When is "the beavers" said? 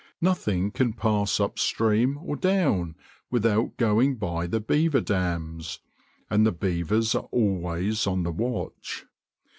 6.43-7.13